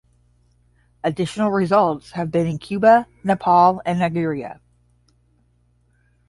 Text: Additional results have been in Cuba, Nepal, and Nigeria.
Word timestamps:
Additional 1.03 1.51
results 1.51 2.13
have 2.13 2.31
been 2.31 2.47
in 2.47 2.57
Cuba, 2.57 3.05
Nepal, 3.23 3.83
and 3.85 3.99
Nigeria. 3.99 4.59